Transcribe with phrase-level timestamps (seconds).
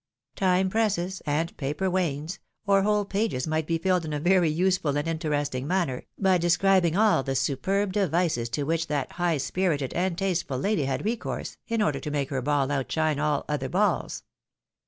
[0.35, 4.97] Time presses, and paper wanes, or whole pages might be filled in a very useful
[4.97, 10.17] and interesting manner, by describing all the superb devices to which that high spirited and
[10.17, 14.23] tasteful lady had recourse in order to make her baU outshine all other balls.